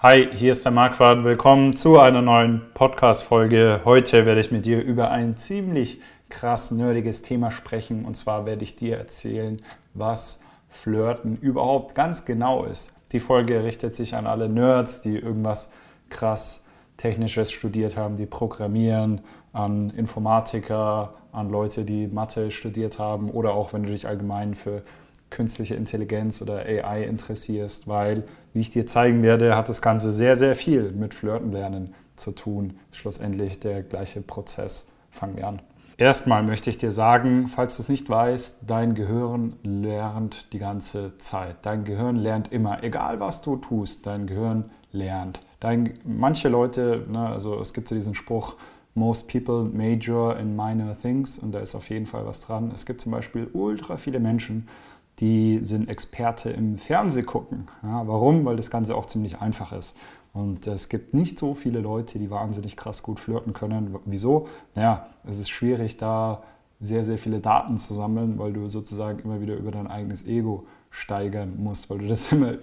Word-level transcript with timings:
Hi, 0.00 0.28
hier 0.32 0.52
ist 0.52 0.64
der 0.64 0.70
Marquardt. 0.70 1.24
Willkommen 1.24 1.74
zu 1.74 1.98
einer 1.98 2.22
neuen 2.22 2.62
Podcast-Folge. 2.72 3.80
Heute 3.84 4.26
werde 4.26 4.40
ich 4.40 4.52
mit 4.52 4.64
dir 4.64 4.80
über 4.80 5.10
ein 5.10 5.38
ziemlich 5.38 6.00
krass 6.28 6.70
nerdiges 6.70 7.22
Thema 7.22 7.50
sprechen. 7.50 8.04
Und 8.04 8.16
zwar 8.16 8.46
werde 8.46 8.62
ich 8.62 8.76
dir 8.76 8.96
erzählen, 8.96 9.60
was 9.94 10.44
Flirten 10.68 11.36
überhaupt 11.38 11.96
ganz 11.96 12.24
genau 12.24 12.62
ist. 12.62 12.92
Die 13.10 13.18
Folge 13.18 13.64
richtet 13.64 13.92
sich 13.96 14.14
an 14.14 14.28
alle 14.28 14.48
Nerds, 14.48 15.00
die 15.00 15.18
irgendwas 15.18 15.72
krass 16.10 16.68
Technisches 16.96 17.50
studiert 17.50 17.96
haben, 17.96 18.16
die 18.16 18.26
programmieren, 18.26 19.22
an 19.52 19.90
Informatiker, 19.90 21.14
an 21.32 21.50
Leute, 21.50 21.84
die 21.84 22.06
Mathe 22.06 22.52
studiert 22.52 23.00
haben 23.00 23.30
oder 23.30 23.52
auch 23.52 23.72
wenn 23.72 23.82
du 23.82 23.90
dich 23.90 24.06
allgemein 24.06 24.54
für 24.54 24.84
künstliche 25.30 25.74
Intelligenz 25.74 26.42
oder 26.42 26.58
AI 26.58 27.04
interessierst, 27.04 27.88
weil, 27.88 28.24
wie 28.52 28.60
ich 28.60 28.70
dir 28.70 28.86
zeigen 28.86 29.22
werde, 29.22 29.56
hat 29.56 29.68
das 29.68 29.82
Ganze 29.82 30.10
sehr, 30.10 30.36
sehr 30.36 30.54
viel 30.54 30.92
mit 30.92 31.14
Flirten 31.14 31.52
lernen 31.52 31.94
zu 32.16 32.32
tun. 32.32 32.78
Schlussendlich 32.92 33.60
der 33.60 33.82
gleiche 33.82 34.20
Prozess. 34.20 34.92
Fangen 35.10 35.36
wir 35.36 35.46
an. 35.46 35.60
Erstmal 35.96 36.44
möchte 36.44 36.70
ich 36.70 36.78
dir 36.78 36.92
sagen, 36.92 37.48
falls 37.48 37.76
du 37.76 37.82
es 37.82 37.88
nicht 37.88 38.08
weißt, 38.08 38.60
dein 38.68 38.94
Gehirn 38.94 39.54
lernt 39.64 40.52
die 40.52 40.60
ganze 40.60 41.18
Zeit. 41.18 41.56
Dein 41.62 41.84
Gehirn 41.84 42.14
lernt 42.14 42.52
immer, 42.52 42.84
egal 42.84 43.18
was 43.18 43.42
du 43.42 43.56
tust, 43.56 44.06
dein 44.06 44.28
Gehirn 44.28 44.70
lernt. 44.92 45.40
Dein, 45.58 45.98
manche 46.04 46.48
Leute, 46.48 47.04
ne, 47.10 47.28
also 47.28 47.60
es 47.60 47.74
gibt 47.74 47.88
so 47.88 47.96
diesen 47.96 48.14
Spruch, 48.14 48.56
most 48.94 49.28
people 49.28 49.64
major 49.64 50.36
in 50.38 50.54
minor 50.54 50.96
things 50.96 51.38
und 51.38 51.52
da 51.52 51.58
ist 51.58 51.74
auf 51.74 51.90
jeden 51.90 52.06
Fall 52.06 52.24
was 52.26 52.42
dran. 52.42 52.70
Es 52.72 52.86
gibt 52.86 53.00
zum 53.00 53.10
Beispiel 53.10 53.48
ultra 53.52 53.96
viele 53.96 54.20
Menschen, 54.20 54.68
die 55.20 55.58
sind 55.62 55.88
Experte 55.88 56.50
im 56.50 56.78
Fernsehgucken. 56.78 57.68
Ja, 57.82 58.06
warum? 58.06 58.44
Weil 58.44 58.56
das 58.56 58.70
Ganze 58.70 58.94
auch 58.94 59.06
ziemlich 59.06 59.40
einfach 59.40 59.72
ist. 59.72 59.96
Und 60.32 60.66
es 60.66 60.88
gibt 60.88 61.14
nicht 61.14 61.38
so 61.38 61.54
viele 61.54 61.80
Leute, 61.80 62.18
die 62.18 62.30
wahnsinnig 62.30 62.76
krass 62.76 63.02
gut 63.02 63.18
flirten 63.18 63.52
können. 63.52 63.96
Wieso? 64.04 64.46
Naja, 64.74 65.08
es 65.26 65.38
ist 65.38 65.48
schwierig, 65.48 65.96
da 65.96 66.42
sehr, 66.80 67.02
sehr 67.02 67.18
viele 67.18 67.40
Daten 67.40 67.78
zu 67.78 67.92
sammeln, 67.92 68.38
weil 68.38 68.52
du 68.52 68.68
sozusagen 68.68 69.18
immer 69.20 69.40
wieder 69.40 69.56
über 69.56 69.72
dein 69.72 69.88
eigenes 69.88 70.26
Ego 70.26 70.66
steigern 70.90 71.54
musst, 71.56 71.90
weil 71.90 71.98
du 71.98 72.06
das 72.06 72.30
immer, 72.32 72.54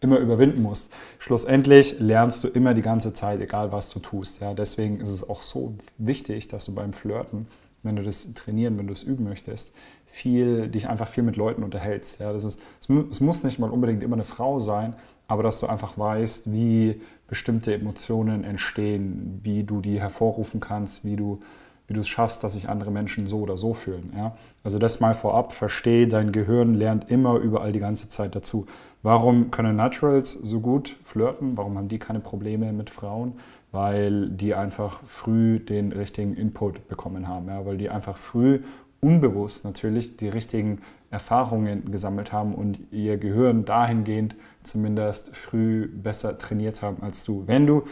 immer 0.00 0.18
überwinden 0.18 0.62
musst. 0.62 0.92
Schlussendlich 1.18 1.98
lernst 1.98 2.44
du 2.44 2.48
immer 2.48 2.74
die 2.74 2.82
ganze 2.82 3.12
Zeit, 3.12 3.40
egal 3.40 3.72
was 3.72 3.90
du 3.90 3.98
tust. 3.98 4.40
Ja, 4.40 4.54
deswegen 4.54 5.00
ist 5.00 5.10
es 5.10 5.28
auch 5.28 5.42
so 5.42 5.74
wichtig, 5.98 6.48
dass 6.48 6.64
du 6.64 6.74
beim 6.74 6.92
Flirten, 6.92 7.46
wenn 7.82 7.96
du 7.96 8.02
das 8.02 8.32
trainieren, 8.34 8.78
wenn 8.78 8.86
du 8.86 8.92
es 8.92 9.02
üben 9.02 9.24
möchtest, 9.24 9.74
viel, 10.08 10.68
dich 10.68 10.88
einfach 10.88 11.08
viel 11.08 11.22
mit 11.22 11.36
Leuten 11.36 11.62
unterhältst. 11.62 12.20
Ja, 12.20 12.32
das 12.32 12.44
ist, 12.44 12.62
es 13.10 13.20
muss 13.20 13.44
nicht 13.44 13.58
mal 13.58 13.70
unbedingt 13.70 14.02
immer 14.02 14.16
eine 14.16 14.24
Frau 14.24 14.58
sein, 14.58 14.94
aber 15.28 15.42
dass 15.42 15.60
du 15.60 15.66
einfach 15.66 15.96
weißt, 15.96 16.52
wie 16.52 17.00
bestimmte 17.28 17.74
Emotionen 17.74 18.42
entstehen, 18.42 19.40
wie 19.42 19.62
du 19.62 19.80
die 19.80 20.00
hervorrufen 20.00 20.60
kannst, 20.60 21.04
wie 21.04 21.14
du, 21.14 21.40
wie 21.86 21.94
du 21.94 22.00
es 22.00 22.08
schaffst, 22.08 22.42
dass 22.42 22.54
sich 22.54 22.68
andere 22.68 22.90
Menschen 22.90 23.26
so 23.26 23.40
oder 23.40 23.56
so 23.56 23.74
fühlen. 23.74 24.12
Ja? 24.16 24.36
Also 24.64 24.78
das 24.78 25.00
mal 25.00 25.14
vorab, 25.14 25.52
verstehe, 25.52 26.08
dein 26.08 26.32
Gehirn 26.32 26.74
lernt 26.74 27.10
immer 27.10 27.36
überall 27.36 27.72
die 27.72 27.80
ganze 27.80 28.08
Zeit 28.08 28.34
dazu. 28.34 28.66
Warum 29.02 29.50
können 29.50 29.76
Naturals 29.76 30.32
so 30.32 30.60
gut 30.60 30.96
flirten? 31.04 31.56
Warum 31.56 31.76
haben 31.76 31.88
die 31.88 31.98
keine 31.98 32.20
Probleme 32.20 32.72
mit 32.72 32.90
Frauen? 32.90 33.34
Weil 33.70 34.30
die 34.30 34.54
einfach 34.54 35.02
früh 35.04 35.60
den 35.60 35.92
richtigen 35.92 36.34
Input 36.34 36.88
bekommen 36.88 37.28
haben, 37.28 37.48
ja? 37.48 37.66
weil 37.66 37.76
die 37.76 37.90
einfach 37.90 38.16
früh 38.16 38.60
unbewusst 39.00 39.64
natürlich 39.64 40.16
die 40.16 40.28
richtigen 40.28 40.80
Erfahrungen 41.10 41.90
gesammelt 41.90 42.32
haben 42.32 42.54
und 42.54 42.80
ihr 42.92 43.16
Gehirn 43.16 43.64
dahingehend 43.64 44.36
zumindest 44.62 45.36
früh 45.36 45.88
besser 45.88 46.38
trainiert 46.38 46.82
haben 46.82 47.02
als 47.02 47.24
du. 47.24 47.44
Wenn 47.46 47.66
du 47.66 47.84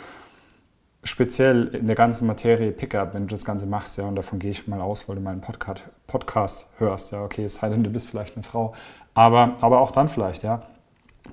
speziell 1.03 1.69
in 1.69 1.87
der 1.87 1.97
ganzen 1.97 2.27
Materie 2.27 2.73
Pickup, 2.73 3.15
wenn 3.15 3.23
du 3.23 3.29
das 3.29 3.45
Ganze 3.45 3.67
machst, 3.67 3.97
ja, 3.97 4.05
und 4.05 4.17
davon 4.17 4.39
gehe 4.39 4.51
ich 4.51 4.67
mal 4.67 4.81
aus, 4.81 5.09
weil 5.09 5.17
du 5.17 5.23
meinen 5.23 5.41
Podcast, 5.41 5.85
Podcast 6.07 6.69
hörst, 6.79 7.13
ja, 7.13 7.23
okay, 7.23 7.45
es 7.45 7.57
sei 7.57 7.69
denn, 7.69 7.85
du 7.85 7.91
bist 7.91 8.11
vielleicht 8.11 8.37
eine 8.37 8.43
Frau, 8.43 8.75
aber, 9.15 9.57
aber 9.61 9.81
auch 9.81 9.93
dann 9.93 10.09
vielleicht, 10.09 10.43
ja, 10.43 10.63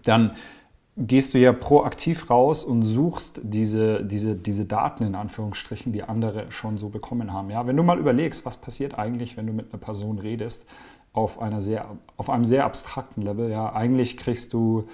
dann 0.04 0.36
gehst 0.96 1.34
du 1.34 1.40
ja 1.40 1.54
proaktiv 1.54 2.30
raus 2.30 2.64
und 2.64 2.84
suchst 2.84 3.42
diese, 3.44 4.04
diese, 4.04 4.36
diese 4.36 4.66
Daten 4.66 5.04
in 5.04 5.16
Anführungsstrichen, 5.16 5.92
die 5.92 6.04
andere 6.04 6.52
schon 6.52 6.78
so 6.78 6.90
bekommen 6.90 7.34
haben. 7.34 7.50
Ja? 7.50 7.66
Wenn 7.66 7.78
du 7.78 7.84
mal 7.84 7.98
überlegst, 7.98 8.46
was 8.46 8.58
passiert 8.58 8.98
eigentlich, 8.98 9.36
wenn 9.36 9.48
du 9.48 9.54
mit 9.54 9.74
einer 9.74 9.82
Person 9.82 10.20
redest, 10.20 10.68
auf, 11.12 11.40
einer 11.42 11.62
sehr, 11.62 11.98
auf 12.18 12.30
einem 12.30 12.46
sehr 12.46 12.66
abstrakten 12.66 13.22
Level, 13.22 13.50
ja, 13.50 13.74
eigentlich 13.74 14.18
kriegst 14.18 14.54
du, 14.54 14.86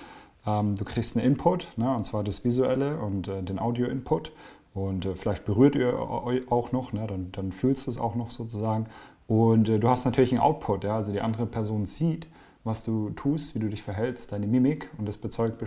ähm, 0.46 0.76
du 0.76 0.86
kriegst 0.86 1.18
einen 1.18 1.26
Input, 1.26 1.68
ne? 1.78 1.94
und 1.94 2.06
zwar 2.06 2.24
das 2.24 2.44
Visuelle 2.44 2.98
und 2.98 3.28
äh, 3.28 3.42
den 3.42 3.58
Audio-Input 3.58 4.32
und 4.74 5.06
äh, 5.06 5.16
vielleicht 5.16 5.46
berührt 5.46 5.76
ihr 5.76 5.98
euch 5.98 6.50
auch 6.52 6.72
noch, 6.72 6.94
ne? 6.94 7.08
dann, 7.08 7.32
dann 7.32 7.52
fühlst 7.52 7.88
du 7.88 7.92
es 7.92 7.98
auch 7.98 8.16
noch 8.16 8.32
sozusagen 8.32 8.88
und 9.28 9.70
äh, 9.70 9.80
du 9.80 9.88
hast 9.88 10.04
natürlich 10.04 10.32
einen 10.34 10.42
Output, 10.42 10.84
ja? 10.84 10.96
also 10.96 11.12
die 11.14 11.22
andere 11.22 11.46
Person 11.46 11.86
sieht, 11.86 12.28
was 12.64 12.84
du 12.84 13.09
tust, 13.12 13.56
wie 13.56 13.59
du 13.59 13.70
dich 13.70 13.84
verhältst, 13.84 14.31
deine 14.31 14.47
Mimik 14.47 14.90
und 14.97 15.08
das 15.08 15.18
bezeugt 15.18 15.64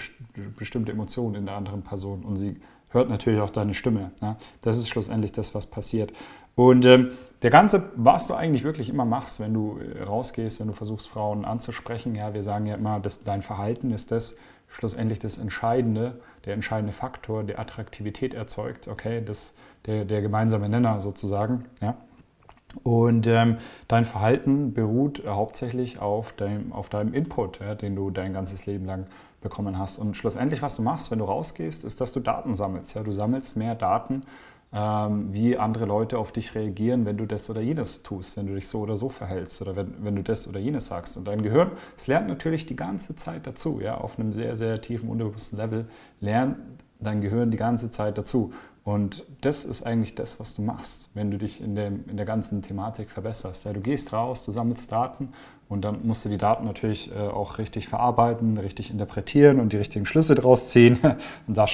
bestimmte 0.57 0.93
Emotionen 0.93 1.35
in 1.35 1.47
der 1.47 1.57
anderen 1.57 1.83
Person 1.83 2.25
und 2.25 2.37
sie 2.37 2.61
hört 2.91 3.09
natürlich 3.09 3.41
auch 3.41 3.51
deine 3.51 3.75
Stimme. 3.75 4.11
Ja? 4.21 4.37
Das 4.61 4.77
ist 4.77 4.89
schlussendlich 4.89 5.33
das, 5.33 5.55
was 5.55 5.67
passiert. 5.67 6.13
Und 6.55 6.85
ähm, 6.85 7.13
der 7.41 7.51
ganze, 7.51 7.91
was 7.97 8.27
du 8.27 8.35
eigentlich 8.35 8.63
wirklich 8.63 8.91
immer 8.91 9.07
machst, 9.07 9.41
wenn 9.41 9.55
du 9.55 9.79
äh, 9.79 10.03
rausgehst, 10.03 10.61
wenn 10.61 10.67
du 10.67 10.75
versuchst, 10.75 11.09
Frauen 11.09 11.45
anzusprechen, 11.45 12.15
ja, 12.15 12.35
wir 12.35 12.43
sagen 12.43 12.67
ja 12.67 12.75
immer, 12.75 13.01
dass 13.01 13.25
dein 13.25 13.43
Verhalten 13.43 13.91
ist 13.93 14.13
das 14.13 14.39
schlussendlich 14.69 15.19
das 15.19 15.39
Entscheidende, 15.39 16.21
der 16.45 16.55
entscheidende 16.55 16.93
Faktor, 16.93 17.45
der 17.45 17.59
Attraktivität 17.59 18.35
erzeugt, 18.35 18.89
okay, 18.89 19.23
das, 19.25 19.55
der, 19.87 20.05
der 20.05 20.23
gemeinsame 20.23 20.69
Nenner 20.69 21.01
sozusagen, 21.01 21.67
ja. 21.81 21.97
Und 22.83 23.27
ähm, 23.27 23.59
dein 23.89 24.05
Verhalten 24.05 24.73
beruht 24.73 25.23
hauptsächlich 25.27 26.01
auf 26.01 26.33
deinem, 26.33 26.73
auf 26.73 26.89
deinem 26.89 27.15
Input, 27.15 27.61
ja, 27.61 27.75
den 27.75 27.95
du 27.97 28.11
dein 28.11 28.33
ganzes 28.33 28.67
Leben 28.67 28.85
lang 28.87 29.07
bekommen 29.41 29.79
hast. 29.79 29.99
Und 29.99 30.17
schlussendlich, 30.17 30.63
was 30.63 30.77
du 30.77 30.83
machst, 30.83 31.11
wenn 31.11 31.19
du 31.19 31.25
rausgehst, 31.25 31.85
ist, 31.85 32.01
dass 32.01 32.13
du 32.13 32.21
Daten 32.21 32.55
sammelst. 32.55 32.95
Ja? 32.95 33.03
Du 33.03 33.13
sammelst 33.13 33.57
mehr 33.57 33.75
Daten, 33.75 34.23
ähm, 34.73 35.29
wie 35.33 35.59
andere 35.59 35.85
Leute 35.85 36.19
auf 36.19 36.33
dich 36.33 36.55
reagieren, 36.55 37.05
wenn 37.05 37.19
du 37.19 37.27
das 37.27 37.51
oder 37.51 37.61
jenes 37.61 38.03
tust, 38.03 38.37
wenn 38.37 38.47
du 38.47 38.55
dich 38.55 38.69
so 38.69 38.81
oder 38.81 38.97
so 38.97 39.09
verhältst 39.11 39.61
oder 39.61 39.77
wenn, 39.77 39.95
wenn 40.03 40.17
du 40.17 40.23
das 40.23 40.49
oder 40.49 40.61
jenes 40.61 40.87
sagst. 40.87 41.17
Und 41.17 41.29
dein 41.29 41.43
Gehirn, 41.43 41.73
es 41.97 42.07
lernt 42.07 42.29
natürlich 42.29 42.65
die 42.65 42.77
ganze 42.77 43.15
Zeit 43.17 43.47
dazu, 43.47 43.81
ja, 43.83 43.99
auf 43.99 44.19
einem 44.19 44.33
sehr, 44.33 44.55
sehr 44.55 44.81
tiefen, 44.81 45.11
unbewussten 45.11 45.59
Level, 45.59 45.87
lernt 46.21 46.57
dein 47.01 47.21
Gehirn 47.21 47.51
die 47.51 47.59
ganze 47.59 47.91
Zeit 47.91 48.17
dazu. 48.17 48.53
Und 48.85 49.25
das 49.43 49.65
ist 49.65 49.83
eigentlich 49.83 50.17
das, 50.17 50.41
was 50.41 50.57
du 50.57 50.63
machst, 50.63 51.11
wenn 51.15 51.31
du 51.31 51.39
dich 51.39 51.61
in, 51.61 51.77
dem, 51.77 52.05
in 52.09 52.17
der 52.17 52.27
ganzen 52.27 52.63
Thematik 52.63 53.11
verbesserst. 53.11 53.65
Ja, 53.65 53.73
du 53.73 53.81
gehst 53.81 54.13
raus, 54.13 54.45
du 54.45 54.51
sammelst 54.51 54.91
Daten 54.91 55.29
und 55.73 55.87
dann 55.87 56.07
musst 56.07 56.25
du 56.25 56.29
die 56.29 56.37
Daten 56.37 56.67
natürlich 56.67 57.11
äh, 57.15 57.19
auch 57.19 57.57
richtig 57.57 57.89
verarbeiten, 57.89 58.59
richtig 58.59 58.91
interpretieren 58.91 59.59
und 59.59 59.73
die 59.73 59.79
richtigen 59.79 60.05
Schlüsse 60.05 60.35
draus 60.35 60.69
ziehen. 60.71 60.99
Und 61.47 61.57
da 61.57 61.67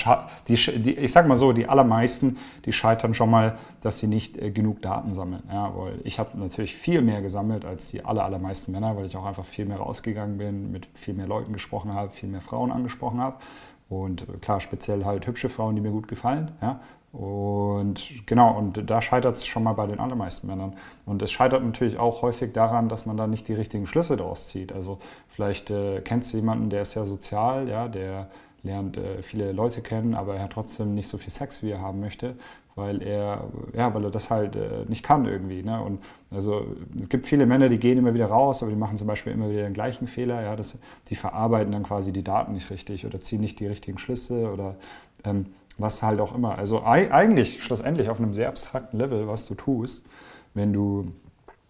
die, 0.46 0.54
die, 0.54 0.92
ich 0.92 1.10
sage 1.10 1.26
mal 1.26 1.34
so, 1.34 1.52
die 1.52 1.66
allermeisten, 1.66 2.36
die 2.64 2.72
scheitern 2.72 3.12
schon 3.12 3.28
mal, 3.28 3.58
dass 3.80 3.98
sie 3.98 4.06
nicht 4.06 4.38
äh, 4.38 4.52
genug 4.52 4.82
Daten 4.82 5.14
sammeln. 5.14 5.42
Ja, 5.50 5.72
weil 5.74 6.00
ich 6.04 6.20
habe 6.20 6.38
natürlich 6.38 6.76
viel 6.76 7.02
mehr 7.02 7.22
gesammelt 7.22 7.64
als 7.64 7.88
die 7.90 8.04
aller, 8.04 8.24
allermeisten 8.24 8.70
Männer, 8.70 8.96
weil 8.96 9.06
ich 9.06 9.16
auch 9.16 9.26
einfach 9.26 9.44
viel 9.44 9.64
mehr 9.64 9.78
rausgegangen 9.78 10.38
bin, 10.38 10.70
mit 10.70 10.86
viel 10.94 11.14
mehr 11.14 11.26
Leuten 11.26 11.52
gesprochen 11.52 11.92
habe, 11.92 12.10
viel 12.10 12.28
mehr 12.28 12.40
Frauen 12.40 12.70
angesprochen 12.70 13.20
habe. 13.20 13.38
Und 13.88 14.26
klar, 14.42 14.60
speziell 14.60 15.04
halt 15.04 15.26
hübsche 15.26 15.48
Frauen, 15.48 15.74
die 15.74 15.80
mir 15.80 15.90
gut 15.90 16.08
gefallen. 16.08 16.52
Ja? 16.60 16.80
Und 17.12 18.26
genau, 18.26 18.56
und 18.56 18.90
da 18.90 19.00
scheitert 19.00 19.34
es 19.34 19.46
schon 19.46 19.62
mal 19.62 19.72
bei 19.72 19.86
den 19.86 19.98
allermeisten 19.98 20.46
Männern. 20.46 20.74
Und 21.06 21.22
es 21.22 21.32
scheitert 21.32 21.64
natürlich 21.64 21.98
auch 21.98 22.20
häufig 22.22 22.52
daran, 22.52 22.88
dass 22.88 23.06
man 23.06 23.16
da 23.16 23.26
nicht 23.26 23.48
die 23.48 23.54
richtigen 23.54 23.86
Schlüsse 23.86 24.16
daraus 24.16 24.48
zieht. 24.48 24.72
Also 24.72 24.98
vielleicht 25.28 25.70
äh, 25.70 26.02
kennst 26.02 26.32
du 26.32 26.36
jemanden, 26.36 26.68
der 26.68 26.82
ist 26.82 26.94
ja 26.94 27.04
sozial, 27.04 27.68
ja, 27.68 27.88
der 27.88 28.28
lernt 28.62 28.98
äh, 28.98 29.22
viele 29.22 29.52
Leute 29.52 29.80
kennen, 29.80 30.14
aber 30.14 30.36
er 30.36 30.44
hat 30.44 30.52
trotzdem 30.52 30.94
nicht 30.94 31.08
so 31.08 31.16
viel 31.16 31.32
Sex, 31.32 31.62
wie 31.62 31.70
er 31.70 31.80
haben 31.80 32.00
möchte, 32.00 32.34
weil 32.78 33.02
er, 33.02 33.44
ja, 33.76 33.92
weil 33.92 34.04
er 34.04 34.10
das 34.10 34.30
halt 34.30 34.56
äh, 34.56 34.84
nicht 34.86 35.02
kann 35.02 35.26
irgendwie. 35.26 35.62
Ne? 35.62 35.82
Und 35.82 36.00
also 36.30 36.64
es 36.98 37.08
gibt 37.08 37.26
viele 37.26 37.44
Männer, 37.44 37.68
die 37.68 37.78
gehen 37.78 37.98
immer 37.98 38.14
wieder 38.14 38.26
raus, 38.26 38.62
aber 38.62 38.70
die 38.70 38.78
machen 38.78 38.96
zum 38.96 39.06
Beispiel 39.06 39.32
immer 39.32 39.50
wieder 39.50 39.62
den 39.62 39.74
gleichen 39.74 40.06
Fehler. 40.06 40.40
Ja, 40.40 40.56
das, 40.56 40.78
die 41.08 41.16
verarbeiten 41.16 41.72
dann 41.72 41.82
quasi 41.82 42.12
die 42.12 42.24
Daten 42.24 42.52
nicht 42.52 42.70
richtig 42.70 43.04
oder 43.04 43.20
ziehen 43.20 43.40
nicht 43.40 43.60
die 43.60 43.66
richtigen 43.66 43.98
Schlüsse 43.98 44.50
oder 44.52 44.76
ähm, 45.24 45.46
was 45.76 46.02
halt 46.02 46.20
auch 46.20 46.34
immer. 46.34 46.56
Also 46.56 46.84
eigentlich 46.84 47.62
schlussendlich 47.62 48.08
auf 48.08 48.18
einem 48.18 48.32
sehr 48.32 48.48
abstrakten 48.48 48.98
Level, 48.98 49.28
was 49.28 49.46
du 49.46 49.54
tust, 49.54 50.08
wenn 50.54 50.72
du, 50.72 51.12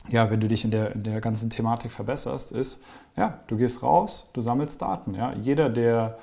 ja, 0.08 0.30
wenn 0.30 0.40
du 0.40 0.48
dich 0.48 0.64
in 0.64 0.70
der, 0.70 0.94
in 0.94 1.04
der 1.04 1.20
ganzen 1.20 1.50
Thematik 1.50 1.90
verbesserst, 1.90 2.52
ist, 2.52 2.84
ja, 3.16 3.40
du 3.48 3.56
gehst 3.56 3.82
raus, 3.82 4.30
du 4.32 4.40
sammelst 4.40 4.80
Daten. 4.80 5.14
Ja. 5.14 5.34
Jeder, 5.34 5.68
der 5.68 6.18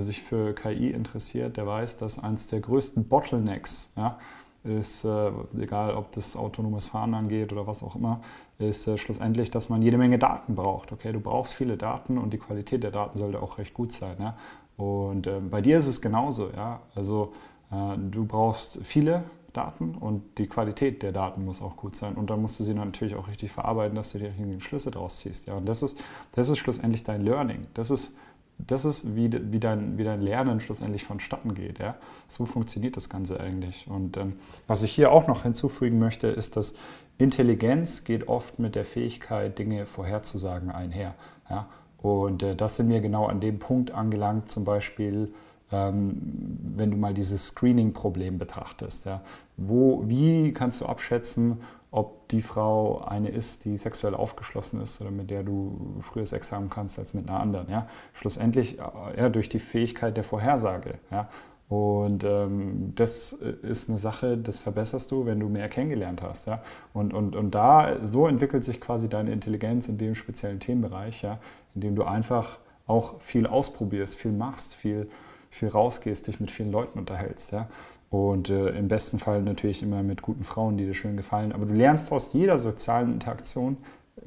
sich 0.00 0.22
für 0.22 0.52
KI 0.52 0.90
interessiert, 0.90 1.56
der 1.56 1.66
weiß, 1.66 1.98
dass 1.98 2.18
eines 2.18 2.48
der 2.48 2.60
größten 2.60 3.06
Bottlenecks 3.06 3.92
ja, 3.96 4.18
ist, 4.64 5.04
äh, 5.04 5.30
egal 5.58 5.94
ob 5.94 6.12
das 6.12 6.36
autonomes 6.36 6.86
Fahren 6.86 7.14
angeht 7.14 7.52
oder 7.52 7.66
was 7.66 7.82
auch 7.82 7.94
immer, 7.94 8.20
ist 8.58 8.86
äh, 8.86 8.98
schlussendlich, 8.98 9.50
dass 9.50 9.68
man 9.68 9.82
jede 9.82 9.98
Menge 9.98 10.18
Daten 10.18 10.54
braucht. 10.54 10.92
Okay, 10.92 11.12
du 11.12 11.20
brauchst 11.20 11.54
viele 11.54 11.76
Daten 11.76 12.18
und 12.18 12.32
die 12.32 12.38
Qualität 12.38 12.82
der 12.82 12.90
Daten 12.90 13.16
sollte 13.18 13.40
auch 13.40 13.58
recht 13.58 13.74
gut 13.74 13.92
sein. 13.92 14.16
Ja? 14.18 14.36
Und 14.76 15.26
äh, 15.26 15.40
bei 15.40 15.60
dir 15.60 15.78
ist 15.78 15.86
es 15.86 16.00
genauso, 16.00 16.50
ja. 16.54 16.80
Also 16.94 17.32
äh, 17.70 17.96
du 17.98 18.24
brauchst 18.24 18.80
viele 18.84 19.24
Daten 19.52 19.94
und 19.94 20.38
die 20.38 20.48
Qualität 20.48 21.02
der 21.02 21.12
Daten 21.12 21.44
muss 21.44 21.62
auch 21.62 21.76
gut 21.76 21.96
sein. 21.96 22.14
Und 22.14 22.28
dann 22.28 22.42
musst 22.42 22.60
du 22.60 22.64
sie 22.64 22.74
natürlich 22.74 23.14
auch 23.14 23.28
richtig 23.28 23.52
verarbeiten, 23.52 23.94
dass 23.94 24.12
du 24.12 24.18
die 24.18 24.26
richtigen 24.26 24.60
Schlüsse 24.60 24.90
daraus 24.90 25.20
ziehst. 25.20 25.46
Ja, 25.46 25.54
und 25.54 25.66
das 25.66 25.82
ist, 25.82 26.02
das 26.32 26.48
ist 26.50 26.58
schlussendlich 26.58 27.04
dein 27.04 27.22
Learning. 27.22 27.66
Das 27.74 27.90
ist, 27.90 28.18
das 28.58 28.84
ist 28.84 29.14
wie, 29.14 29.30
wie, 29.52 29.60
dein, 29.60 29.98
wie 29.98 30.04
dein 30.04 30.20
Lernen 30.20 30.60
schlussendlich 30.60 31.04
vonstatten 31.04 31.54
geht. 31.54 31.78
Ja? 31.78 31.96
So 32.28 32.46
funktioniert 32.46 32.96
das 32.96 33.08
Ganze 33.08 33.38
eigentlich. 33.38 33.86
Und 33.88 34.16
ähm, 34.16 34.34
was 34.66 34.82
ich 34.82 34.92
hier 34.92 35.12
auch 35.12 35.28
noch 35.28 35.42
hinzufügen 35.42 35.98
möchte, 35.98 36.28
ist, 36.28 36.56
dass 36.56 36.76
Intelligenz 37.18 38.04
geht 38.04 38.28
oft 38.28 38.58
mit 38.58 38.74
der 38.74 38.84
Fähigkeit, 38.84 39.58
Dinge 39.58 39.86
vorherzusagen 39.86 40.70
einher. 40.70 41.14
Ja? 41.50 41.68
Und 41.98 42.42
äh, 42.42 42.56
das 42.56 42.76
sind 42.76 42.88
wir 42.88 43.00
genau 43.00 43.26
an 43.26 43.40
dem 43.40 43.58
Punkt 43.58 43.90
angelangt, 43.90 44.50
zum 44.50 44.64
Beispiel, 44.64 45.32
wenn 45.70 46.90
du 46.90 46.96
mal 46.96 47.12
dieses 47.12 47.48
Screening-Problem 47.48 48.38
betrachtest. 48.38 49.06
Ja? 49.06 49.22
Wo, 49.56 50.02
wie 50.06 50.52
kannst 50.52 50.80
du 50.80 50.86
abschätzen, 50.86 51.60
ob 51.90 52.28
die 52.28 52.42
Frau 52.42 53.02
eine 53.04 53.30
ist, 53.30 53.64
die 53.64 53.76
sexuell 53.76 54.14
aufgeschlossen 54.14 54.80
ist 54.82 55.00
oder 55.00 55.10
mit 55.10 55.30
der 55.30 55.42
du 55.42 55.96
früher 56.02 56.26
Sex 56.26 56.52
haben 56.52 56.68
kannst 56.68 56.98
als 56.98 57.14
mit 57.14 57.28
einer 57.28 57.40
anderen. 57.40 57.70
Ja? 57.70 57.88
Schlussendlich 58.12 58.78
äh, 58.78 58.82
ja, 59.16 59.28
durch 59.28 59.48
die 59.48 59.58
Fähigkeit 59.58 60.16
der 60.16 60.24
Vorhersage. 60.24 60.98
Ja? 61.10 61.28
Und 61.68 62.22
ähm, 62.22 62.92
das 62.94 63.32
ist 63.32 63.88
eine 63.88 63.98
Sache, 63.98 64.36
das 64.36 64.58
verbesserst 64.58 65.10
du, 65.10 65.26
wenn 65.26 65.40
du 65.40 65.48
mehr 65.48 65.68
kennengelernt 65.68 66.22
hast. 66.22 66.46
Ja? 66.46 66.62
Und, 66.92 67.14
und, 67.14 67.34
und 67.34 67.54
da, 67.54 67.96
so 68.04 68.26
entwickelt 68.26 68.62
sich 68.62 68.80
quasi 68.80 69.08
deine 69.08 69.32
Intelligenz 69.32 69.88
in 69.88 69.98
dem 69.98 70.14
speziellen 70.14 70.60
Themenbereich, 70.60 71.22
ja? 71.22 71.38
indem 71.74 71.96
du 71.96 72.04
einfach 72.04 72.58
auch 72.86 73.20
viel 73.20 73.46
ausprobierst, 73.46 74.16
viel 74.16 74.32
machst, 74.32 74.74
viel, 74.74 75.08
viel 75.56 75.68
rausgehst, 75.68 76.26
dich 76.26 76.40
mit 76.40 76.50
vielen 76.50 76.70
Leuten 76.70 76.98
unterhältst. 76.98 77.52
Ja? 77.52 77.68
Und 78.10 78.50
äh, 78.50 78.68
im 78.70 78.88
besten 78.88 79.18
Fall 79.18 79.42
natürlich 79.42 79.82
immer 79.82 80.02
mit 80.02 80.22
guten 80.22 80.44
Frauen, 80.44 80.76
die 80.76 80.84
dir 80.84 80.94
schön 80.94 81.16
gefallen. 81.16 81.52
Aber 81.52 81.66
du 81.66 81.74
lernst 81.74 82.12
aus 82.12 82.32
jeder 82.32 82.58
sozialen 82.58 83.12
Interaktion, 83.12 83.76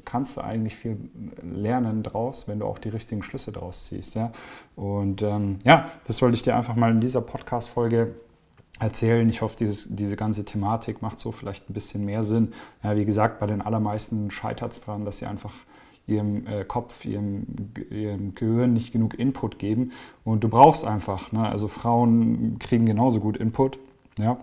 kannst 0.04 0.36
du 0.36 0.42
eigentlich 0.42 0.76
viel 0.76 0.96
lernen 1.42 2.02
draus, 2.02 2.46
wenn 2.46 2.60
du 2.60 2.66
auch 2.66 2.78
die 2.78 2.90
richtigen 2.90 3.22
Schlüsse 3.22 3.52
draus 3.52 3.86
ziehst. 3.86 4.14
Ja? 4.14 4.32
Und 4.76 5.22
ähm, 5.22 5.58
ja, 5.64 5.90
das 6.06 6.20
wollte 6.22 6.36
ich 6.36 6.42
dir 6.42 6.56
einfach 6.56 6.76
mal 6.76 6.90
in 6.90 7.00
dieser 7.00 7.20
Podcast-Folge 7.20 8.14
erzählen. 8.78 9.28
Ich 9.28 9.42
hoffe, 9.42 9.56
dieses, 9.58 9.94
diese 9.94 10.16
ganze 10.16 10.44
Thematik 10.44 11.02
macht 11.02 11.20
so 11.20 11.32
vielleicht 11.32 11.68
ein 11.68 11.74
bisschen 11.74 12.04
mehr 12.04 12.22
Sinn. 12.22 12.52
Ja, 12.82 12.96
wie 12.96 13.04
gesagt, 13.04 13.38
bei 13.38 13.46
den 13.46 13.60
allermeisten 13.60 14.30
scheitert 14.30 14.72
es 14.72 14.80
daran, 14.80 15.04
dass 15.04 15.18
sie 15.18 15.26
einfach 15.26 15.52
ihrem 16.10 16.46
äh, 16.46 16.64
Kopf, 16.64 17.04
ihrem, 17.04 17.46
ihrem 17.90 18.34
Gehirn 18.34 18.72
nicht 18.72 18.92
genug 18.92 19.18
Input 19.18 19.58
geben. 19.58 19.92
Und 20.24 20.44
du 20.44 20.48
brauchst 20.48 20.86
einfach, 20.86 21.32
ne? 21.32 21.48
also 21.48 21.68
Frauen 21.68 22.58
kriegen 22.58 22.86
genauso 22.86 23.20
gut 23.20 23.36
Input. 23.36 23.78
Ja, 24.18 24.38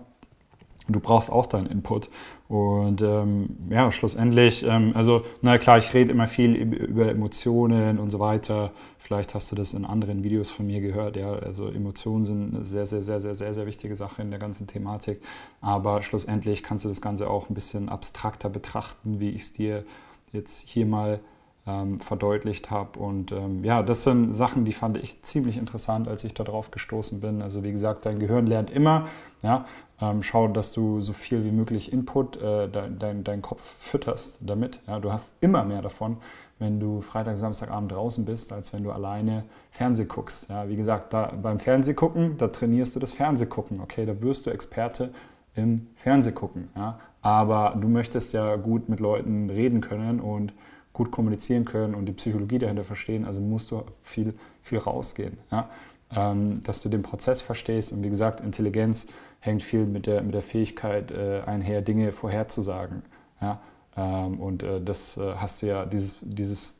du 0.88 1.00
brauchst 1.00 1.30
auch 1.30 1.46
deinen 1.46 1.66
Input. 1.66 2.08
Und 2.48 3.02
ähm, 3.02 3.50
ja, 3.68 3.92
schlussendlich, 3.92 4.64
ähm, 4.66 4.92
also 4.94 5.22
na 5.42 5.58
klar, 5.58 5.78
ich 5.78 5.92
rede 5.92 6.10
immer 6.10 6.26
viel 6.26 6.54
über 6.54 7.10
Emotionen 7.10 7.98
und 7.98 8.10
so 8.10 8.18
weiter. 8.18 8.72
Vielleicht 8.98 9.34
hast 9.34 9.52
du 9.52 9.56
das 9.56 9.74
in 9.74 9.84
anderen 9.84 10.24
Videos 10.24 10.50
von 10.50 10.66
mir 10.66 10.80
gehört. 10.80 11.16
Ja, 11.16 11.32
also 11.32 11.68
Emotionen 11.68 12.24
sind 12.24 12.54
eine 12.54 12.64
sehr, 12.64 12.86
sehr, 12.86 13.02
sehr, 13.02 13.20
sehr, 13.20 13.34
sehr, 13.34 13.52
sehr 13.52 13.66
wichtige 13.66 13.94
Sache 13.94 14.22
in 14.22 14.30
der 14.30 14.38
ganzen 14.38 14.66
Thematik. 14.66 15.20
Aber 15.60 16.02
schlussendlich 16.02 16.62
kannst 16.62 16.84
du 16.84 16.88
das 16.88 17.00
Ganze 17.00 17.28
auch 17.28 17.50
ein 17.50 17.54
bisschen 17.54 17.88
abstrakter 17.88 18.48
betrachten, 18.48 19.20
wie 19.20 19.30
ich 19.30 19.42
es 19.42 19.52
dir 19.52 19.84
jetzt 20.32 20.68
hier 20.68 20.86
mal 20.86 21.20
ähm, 21.68 22.00
verdeutlicht 22.00 22.70
habe. 22.70 22.98
Und 22.98 23.30
ähm, 23.30 23.62
ja, 23.62 23.82
das 23.82 24.02
sind 24.02 24.32
Sachen, 24.32 24.64
die 24.64 24.72
fand 24.72 24.96
ich 24.96 25.22
ziemlich 25.22 25.58
interessant, 25.58 26.08
als 26.08 26.24
ich 26.24 26.32
darauf 26.32 26.70
gestoßen 26.70 27.20
bin. 27.20 27.42
Also 27.42 27.62
wie 27.62 27.70
gesagt, 27.70 28.06
dein 28.06 28.18
Gehirn 28.18 28.46
lernt 28.46 28.70
immer. 28.70 29.06
Ja, 29.42 29.66
ähm, 30.00 30.22
schau, 30.22 30.48
dass 30.48 30.72
du 30.72 31.00
so 31.00 31.12
viel 31.12 31.44
wie 31.44 31.52
möglich 31.52 31.92
Input, 31.92 32.40
äh, 32.40 32.68
dein, 32.68 32.98
dein, 32.98 33.22
deinen 33.22 33.42
Kopf 33.42 33.60
fütterst 33.80 34.38
damit. 34.40 34.80
Ja, 34.86 34.98
du 34.98 35.12
hast 35.12 35.32
immer 35.40 35.64
mehr 35.64 35.82
davon, 35.82 36.16
wenn 36.58 36.80
du 36.80 37.02
Freitag, 37.02 37.36
Samstagabend 37.36 37.92
draußen 37.92 38.24
bist, 38.24 38.52
als 38.52 38.72
wenn 38.72 38.82
du 38.82 38.90
alleine 38.90 39.44
Fernseh 39.70 40.06
guckst. 40.06 40.48
Ja, 40.48 40.68
wie 40.68 40.76
gesagt, 40.76 41.12
da, 41.12 41.32
beim 41.40 41.60
Fernsehgucken, 41.60 42.38
da 42.38 42.48
trainierst 42.48 42.96
du 42.96 43.00
das 43.00 43.12
Fernsehgucken. 43.12 43.80
Okay, 43.80 44.06
da 44.06 44.20
wirst 44.22 44.46
du 44.46 44.50
Experte 44.50 45.10
im 45.54 45.88
Fernsehgucken. 45.96 46.68
Ja? 46.74 46.98
Aber 47.20 47.76
du 47.78 47.88
möchtest 47.88 48.32
ja 48.32 48.56
gut 48.56 48.88
mit 48.88 49.00
Leuten 49.00 49.50
reden 49.50 49.80
können 49.80 50.20
und 50.20 50.52
gut 50.98 51.12
kommunizieren 51.12 51.64
können 51.64 51.94
und 51.94 52.06
die 52.06 52.12
Psychologie 52.12 52.58
dahinter 52.58 52.82
verstehen, 52.82 53.24
also 53.24 53.40
musst 53.40 53.70
du 53.70 53.84
viel, 54.02 54.34
viel 54.62 54.78
rausgehen. 54.78 55.38
Ja? 55.52 55.70
Ähm, 56.14 56.60
dass 56.64 56.82
du 56.82 56.88
den 56.88 57.02
Prozess 57.02 57.40
verstehst 57.40 57.92
und 57.92 58.02
wie 58.02 58.08
gesagt, 58.08 58.40
Intelligenz 58.40 59.06
hängt 59.38 59.62
viel 59.62 59.86
mit 59.86 60.06
der, 60.06 60.22
mit 60.22 60.34
der 60.34 60.42
Fähigkeit 60.42 61.12
äh, 61.12 61.42
einher, 61.46 61.82
Dinge 61.82 62.10
vorherzusagen. 62.10 63.02
Ja? 63.40 63.60
Ähm, 63.96 64.40
und 64.40 64.64
äh, 64.64 64.80
das 64.80 65.16
äh, 65.16 65.34
hast 65.36 65.62
du 65.62 65.66
ja, 65.66 65.86
dieses, 65.86 66.18
dieses, 66.20 66.74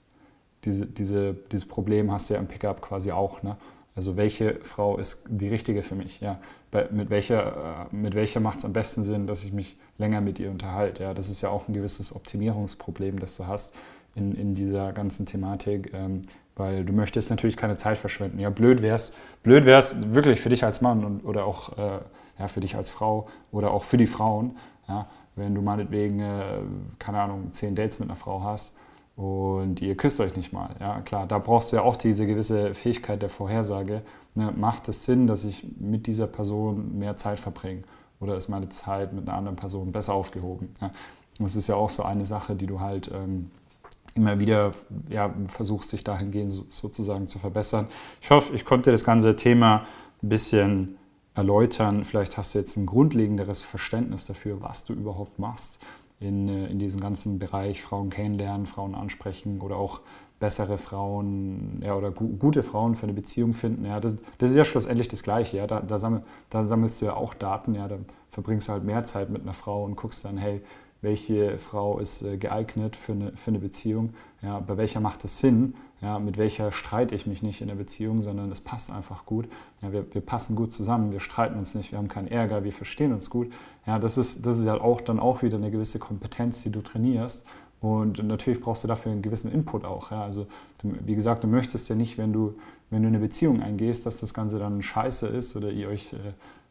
diese, 0.65 0.87
diese, 0.87 1.35
dieses 1.53 1.69
Problem 1.69 2.11
hast 2.11 2.29
du 2.29 2.35
ja 2.35 2.41
im 2.41 2.49
Pickup 2.49 2.83
quasi 2.83 3.13
auch. 3.13 3.45
Ne? 3.45 3.57
Also 3.95 4.17
welche 4.17 4.57
Frau 4.63 4.97
ist 4.97 5.27
die 5.29 5.49
richtige 5.49 5.85
für 5.85 5.95
mich? 5.95 6.21
Ja? 6.21 6.41
Bei, 6.73 6.89
mit 6.91 7.09
welcher, 7.11 7.87
äh, 7.93 8.15
welcher 8.15 8.41
macht 8.41 8.59
es 8.59 8.65
am 8.65 8.73
besten 8.73 9.05
Sinn, 9.05 9.29
dass 9.29 9.45
ich 9.45 9.53
mich 9.53 9.77
länger 9.97 10.21
mit 10.21 10.41
ihr 10.41 10.51
unterhalte? 10.51 11.05
Ja? 11.05 11.15
Das 11.15 11.31
ist 11.31 11.41
ja 11.41 11.51
auch 11.51 11.69
ein 11.69 11.73
gewisses 11.75 12.17
Optimierungsproblem, 12.17 13.21
das 13.21 13.37
du 13.37 13.47
hast 13.47 13.77
in, 14.19 14.35
in 14.35 14.55
dieser 14.55 14.93
ganzen 14.93 15.27
Thematik, 15.27 15.93
ähm, 15.95 16.23
weil 16.57 16.85
du 16.85 16.93
möchtest 16.93 17.31
natürlich 17.31 17.57
keine 17.57 17.77
Zeit 17.77 17.99
verschwenden. 17.99 18.39
Ja, 18.41 18.51
blöd 18.51 18.83
wäre 18.83 18.97
es 18.97 19.17
blöd 19.43 19.65
wär's 19.65 20.13
wirklich 20.13 20.41
für 20.41 20.49
dich 20.49 20.65
als 20.65 20.81
Mann 20.81 21.05
und, 21.05 21.25
oder 21.25 21.45
auch 21.45 21.79
äh, 21.79 22.01
ja, 22.39 22.49
für 22.49 22.61
dich 22.61 22.77
als 22.77 22.91
Frau 22.91 23.29
oder 23.53 23.71
auch 23.71 23.85
für 23.85 23.97
die 23.97 24.07
Frauen, 24.07 24.57
ja, 24.89 25.07
wenn 25.37 25.55
du 25.55 25.63
meinetwegen, 25.63 26.21
äh, 26.21 26.43
keine 26.99 27.21
Ahnung, 27.21 27.53
zehn 27.53 27.75
Dates 27.75 27.99
mit 27.99 28.09
einer 28.09 28.17
Frau 28.17 28.43
hast 28.43 28.77
und 29.17 29.83
ihr 29.83 29.97
küsst 29.97 30.21
euch 30.21 30.37
nicht 30.37 30.53
mal. 30.53 30.71
Ja, 30.81 31.01
klar, 31.01 31.27
da 31.27 31.39
brauchst 31.39 31.73
du 31.73 31.77
ja 31.77 31.83
auch 31.83 31.97
diese 31.97 32.27
gewisse 32.27 32.75
Fähigkeit 32.75 33.21
der 33.21 33.29
Vorhersage. 33.29 34.03
Ne? 34.35 34.53
Macht 34.57 34.89
es 34.89 35.05
Sinn, 35.05 35.27
dass 35.27 35.45
ich 35.45 35.67
mit 35.81 36.07
dieser 36.07 36.29
Person 36.29 36.99
mehr 36.99 37.17
Zeit 37.17 37.41
verbringe? 37.41 37.83
Oder 38.21 38.37
ist 38.37 38.49
meine 38.49 38.69
Zeit 38.69 39.13
mit 39.13 39.29
einer 39.29 39.37
anderen 39.37 39.57
Person 39.57 39.91
besser 39.91 40.15
aufgehoben? 40.15 40.73
Ja? 40.81 40.93
Das 41.41 41.57
ist 41.57 41.67
ja 41.67 41.75
auch 41.75 41.91
so 41.91 42.05
eine 42.05 42.25
Sache, 42.27 42.55
die 42.55 42.67
du 42.67 42.81
halt 42.81 43.11
ähm, 43.13 43.51
immer 44.19 44.39
wieder 44.41 44.73
ja, 45.09 45.35
versuchst, 45.49 45.93
dich 45.93 46.05
dahingehend 46.05 46.53
sozusagen 46.53 47.27
zu 47.27 47.39
verbessern. 47.39 47.89
Ich 48.21 48.31
hoffe, 48.31 48.55
ich 48.55 48.65
konnte 48.65 48.91
das 48.91 49.05
ganze 49.05 49.37
Thema 49.37 49.87
ein 50.23 50.29
bisschen 50.29 50.99
erläutern. 51.35 52.05
Vielleicht 52.05 52.37
hast 52.37 52.55
du 52.55 52.59
jetzt 52.59 52.77
ein 52.77 52.87
grundlegenderes 52.87 53.63
Verständnis 53.63 54.27
dafür, 54.27 54.61
was 54.61 54.85
du 54.85 54.93
überhaupt 54.93 55.39
machst 55.39 55.81
in, 56.21 56.49
äh, 56.49 56.67
in 56.67 56.79
diesem 56.79 57.01
ganzen 57.01 57.39
Bereich 57.39 57.83
Frauen 57.83 58.11
kennenlernen, 58.11 58.67
Frauen 58.67 58.95
ansprechen 58.95 59.61
oder 59.61 59.77
auch 59.77 60.01
bessere 60.41 60.79
Frauen 60.79 61.81
ja, 61.85 61.95
oder 61.97 62.11
gu 62.11 62.29
gute 62.39 62.63
Frauen 62.63 62.95
für 62.95 63.05
eine 63.05 63.13
Beziehung 63.13 63.53
finden. 63.53 63.85
Ja, 63.85 64.01
das, 64.01 64.17
das 64.39 64.51
ist 64.51 64.57
ja 64.57 64.65
schlussendlich 64.65 65.09
das 65.09 65.23
Gleiche. 65.23 65.57
Ja, 65.57 65.67
da, 65.67 65.81
da, 65.81 65.99
sammel, 65.99 66.23
da 66.51 66.63
sammelst 66.63 67.01
du 67.01 67.07
ja 67.07 67.15
auch 67.15 67.35
Daten. 67.35 67.75
Ja, 67.75 67.89
da 67.89 67.99
verbringst 68.31 68.69
du 68.69 68.73
halt 68.73 68.85
mehr 68.85 69.05
Zeit 69.05 69.31
mit 69.31 69.43
einer 69.43 69.53
Frau 69.53 69.85
und 69.85 69.97
guckst 69.97 70.25
dann, 70.25 70.37
hey, 70.37 70.61
welche 71.01 71.59
Frau 71.59 71.99
ist 71.99 72.23
äh, 72.23 72.37
geeignet 72.37 72.97
für 72.97 73.13
eine, 73.13 73.33
für 73.33 73.51
eine 73.51 73.59
Beziehung, 73.59 74.15
ja, 74.43 74.61
bei 74.61 74.77
welcher 74.77 75.01
macht 75.01 75.25
es 75.25 75.39
Sinn, 75.39 75.75
ja, 76.01 76.19
mit 76.19 76.39
welcher 76.39 76.71
streite 76.71 77.15
ich 77.15 77.27
mich 77.27 77.43
nicht 77.43 77.61
in 77.61 77.69
der 77.69 77.75
Beziehung, 77.75 78.23
sondern 78.23 78.51
es 78.53 78.61
passt 78.61 78.93
einfach 78.93 79.27
gut. 79.27 79.49
Ja, 79.83 79.93
wir, 79.93 80.15
wir 80.15 80.21
passen 80.21 80.55
gut 80.55 80.73
zusammen, 80.73 81.11
wir 81.11 81.19
streiten 81.19 81.59
uns 81.59 81.75
nicht, 81.75 81.91
wir 81.91 81.99
haben 81.99 82.09
keinen 82.09 82.29
Ärger, 82.29 82.63
wir 82.63 82.73
verstehen 82.73 83.13
uns 83.13 83.31
gut. 83.31 83.53
Ja, 83.85 83.99
das 83.99 84.17
ist, 84.17 84.47
das 84.47 84.59
ist 84.59 84.65
ja 84.65 84.81
auch 84.81 85.01
dann 85.01 85.19
auch 85.19 85.43
wieder 85.43 85.57
eine 85.57 85.73
gewisse 85.73 85.99
Kompetenz, 85.99 86.63
die 86.63 86.71
du 86.71 86.83
trainierst. 86.83 87.47
Und 87.81 88.23
natürlich 88.25 88.61
brauchst 88.61 88.85
du 88.85 88.89
dafür 88.89 89.13
einen 89.13 89.23
gewissen 89.23 89.53
Input 89.53 89.85
auch. 89.85 90.11
Ja. 90.11 90.23
Also, 90.23 90.47
du, 90.83 90.95
wie 91.05 91.15
gesagt, 91.15 91.45
du 91.45 91.49
möchtest 91.49 91.89
ja 91.89 91.97
nicht, 91.97 92.19
wenn 92.19 92.33
du, 92.33 92.55
wenn 92.91 93.03
du 93.03 93.09
eine 93.09 93.19
Beziehung 93.19 93.63
eingehst, 93.63 94.07
dass 94.07 94.21
das 94.21 94.35
Ganze 94.35 94.59
dann 94.59 94.83
scheiße 94.83 95.29
ist 95.29 95.57
oder 95.57 95.71
ihr 95.71 95.89
euch 95.89 96.13
äh, 96.13 96.17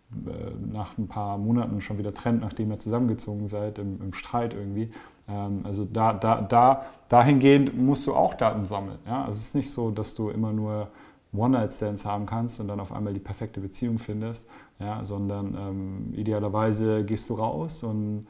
nach 0.10 0.98
ein 0.98 1.08
paar 1.08 1.38
Monaten 1.38 1.82
schon 1.82 1.98
wieder 1.98 2.14
trennt, 2.14 2.42
nachdem 2.42 2.72
ihr 2.72 2.78
zusammengezogen 2.78 3.46
seid, 3.46 3.78
im, 3.78 4.02
im 4.02 4.14
Streit 4.14 4.54
irgendwie. 4.54 4.92
Ähm, 5.28 5.62
also 5.64 5.86
da, 5.86 6.14
da, 6.14 6.42
da, 6.42 6.86
dahingehend 7.10 7.78
musst 7.78 8.08
du 8.08 8.14
auch 8.14 8.34
Daten 8.34 8.66
sammeln. 8.66 9.00
Ja? 9.06 9.26
Also 9.26 9.32
es 9.32 9.48
ist 9.48 9.56
nicht 9.56 9.70
so, 9.70 9.92
dass 9.92 10.16
du 10.16 10.30
immer 10.30 10.54
nur 10.54 10.88
One-Night-Stands 11.34 12.06
haben 12.06 12.26
kannst 12.26 12.60
und 12.60 12.70
dann 12.70 12.80
auf 12.80 12.94
einmal 12.94 13.14
die 13.14 13.20
perfekte 13.20 13.60
Beziehung 13.60 14.00
findest, 14.00 14.50
ja? 14.80 15.04
sondern 15.04 15.56
ähm, 15.56 16.14
idealerweise 16.14 17.04
gehst 17.04 17.30
du 17.30 17.34
raus 17.34 17.84
und 17.84 18.28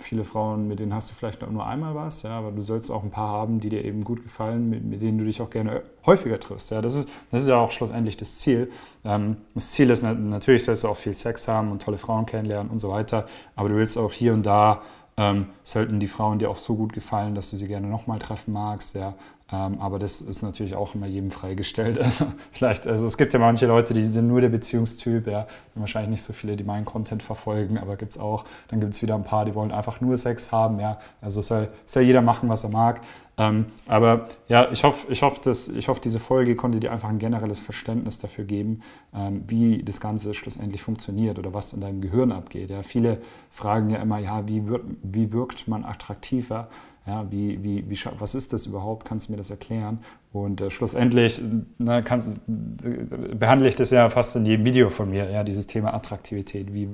viele 0.00 0.24
Frauen, 0.24 0.68
mit 0.68 0.80
denen 0.80 0.94
hast 0.94 1.10
du 1.10 1.14
vielleicht 1.14 1.48
nur 1.48 1.66
einmal 1.66 1.94
was, 1.94 2.22
ja, 2.22 2.30
aber 2.30 2.50
du 2.50 2.60
sollst 2.60 2.90
auch 2.90 3.02
ein 3.02 3.10
paar 3.10 3.28
haben, 3.28 3.60
die 3.60 3.68
dir 3.68 3.84
eben 3.84 4.04
gut 4.04 4.22
gefallen, 4.22 4.68
mit, 4.68 4.84
mit 4.84 5.02
denen 5.02 5.18
du 5.18 5.24
dich 5.24 5.40
auch 5.40 5.50
gerne 5.50 5.82
häufiger 6.06 6.38
triffst. 6.40 6.70
Ja. 6.70 6.80
Das, 6.82 6.96
ist, 6.96 7.10
das 7.30 7.42
ist 7.42 7.48
ja 7.48 7.56
auch 7.56 7.70
schlussendlich 7.70 8.16
das 8.16 8.36
Ziel. 8.36 8.70
Ähm, 9.04 9.36
das 9.54 9.70
Ziel 9.70 9.90
ist 9.90 10.02
natürlich, 10.02 10.64
sollst 10.64 10.84
du 10.84 10.88
auch 10.88 10.96
viel 10.96 11.14
Sex 11.14 11.48
haben 11.48 11.70
und 11.70 11.82
tolle 11.82 11.98
Frauen 11.98 12.26
kennenlernen 12.26 12.70
und 12.70 12.78
so 12.78 12.90
weiter, 12.90 13.26
aber 13.56 13.68
du 13.68 13.76
willst 13.76 13.98
auch 13.98 14.12
hier 14.12 14.32
und 14.32 14.44
da, 14.44 14.82
ähm, 15.16 15.46
sollten 15.64 16.00
die 16.00 16.08
Frauen 16.08 16.38
dir 16.38 16.50
auch 16.50 16.56
so 16.56 16.74
gut 16.74 16.92
gefallen, 16.92 17.34
dass 17.34 17.50
du 17.50 17.56
sie 17.56 17.68
gerne 17.68 17.86
nochmal 17.86 18.18
treffen 18.18 18.52
magst, 18.52 18.94
ja, 18.94 19.14
aber 19.56 19.98
das 19.98 20.20
ist 20.20 20.42
natürlich 20.42 20.74
auch 20.74 20.94
immer 20.94 21.06
jedem 21.06 21.30
freigestellt. 21.30 21.98
Also 22.10 22.26
vielleicht, 22.50 22.88
also 22.88 23.06
es 23.06 23.16
gibt 23.16 23.32
ja 23.32 23.38
manche 23.38 23.66
Leute, 23.66 23.94
die 23.94 24.04
sind 24.04 24.26
nur 24.26 24.40
der 24.40 24.48
Beziehungstyp, 24.48 25.26
ja, 25.26 25.46
sind 25.72 25.80
wahrscheinlich 25.80 26.10
nicht 26.10 26.22
so 26.22 26.32
viele, 26.32 26.56
die 26.56 26.64
meinen 26.64 26.84
Content 26.84 27.22
verfolgen, 27.22 27.78
aber 27.78 27.96
gibt 27.96 28.12
es 28.12 28.18
auch. 28.18 28.44
Dann 28.68 28.80
gibt 28.80 28.94
es 28.94 29.02
wieder 29.02 29.14
ein 29.14 29.22
paar, 29.22 29.44
die 29.44 29.54
wollen 29.54 29.70
einfach 29.70 30.00
nur 30.00 30.16
Sex 30.16 30.50
haben, 30.50 30.80
ja. 30.80 30.98
Also 31.20 31.40
soll, 31.40 31.68
soll 31.86 32.02
jeder 32.02 32.22
machen, 32.22 32.48
was 32.48 32.64
er 32.64 32.70
mag. 32.70 33.00
Ähm, 33.40 33.66
aber 33.86 34.28
ja, 34.48 34.70
ich 34.70 34.84
hoffe, 34.84 35.10
ich, 35.10 35.22
hoffe, 35.22 35.40
dass, 35.42 35.68
ich 35.68 35.88
hoffe, 35.88 36.02
diese 36.02 36.20
Folge 36.20 36.54
konnte 36.56 36.78
dir 36.78 36.92
einfach 36.92 37.08
ein 37.08 37.18
generelles 37.18 37.58
Verständnis 37.58 38.18
dafür 38.18 38.44
geben, 38.44 38.82
ähm, 39.14 39.44
wie 39.46 39.82
das 39.82 39.98
Ganze 39.98 40.34
schlussendlich 40.34 40.82
funktioniert 40.82 41.38
oder 41.38 41.54
was 41.54 41.72
in 41.72 41.80
deinem 41.80 42.02
Gehirn 42.02 42.32
abgeht. 42.32 42.68
Ja, 42.68 42.82
viele 42.82 43.22
fragen 43.48 43.88
ja 43.88 43.98
immer, 43.98 44.18
ja, 44.18 44.46
wie, 44.46 44.66
wird, 44.66 44.82
wie 45.02 45.32
wirkt 45.32 45.68
man 45.68 45.86
attraktiver? 45.86 46.68
Ja, 47.06 47.30
wie, 47.30 47.62
wie, 47.62 47.88
wie, 47.88 47.98
was 48.18 48.34
ist 48.34 48.52
das 48.52 48.66
überhaupt? 48.66 49.06
Kannst 49.06 49.28
du 49.28 49.32
mir 49.32 49.38
das 49.38 49.50
erklären? 49.50 49.98
Und 50.32 50.60
äh, 50.60 50.70
schlussendlich 50.70 51.40
na, 51.78 52.02
kannst, 52.02 52.40
äh, 52.48 53.34
behandle 53.34 53.68
ich 53.68 53.74
das 53.74 53.90
ja 53.90 54.08
fast 54.10 54.36
in 54.36 54.44
jedem 54.44 54.66
Video 54.66 54.90
von 54.90 55.10
mir, 55.10 55.30
ja, 55.30 55.42
dieses 55.42 55.66
Thema 55.66 55.94
Attraktivität. 55.94 56.74
Wie, 56.74 56.88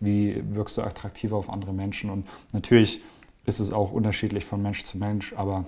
wie 0.00 0.42
wirkst 0.50 0.76
du 0.78 0.82
attraktiver 0.82 1.36
auf 1.36 1.48
andere 1.48 1.72
Menschen? 1.72 2.10
Und 2.10 2.26
natürlich 2.52 3.02
ist 3.46 3.60
es 3.60 3.72
auch 3.72 3.92
unterschiedlich 3.92 4.44
von 4.44 4.60
Mensch 4.62 4.84
zu 4.84 4.98
Mensch, 4.98 5.32
aber 5.36 5.64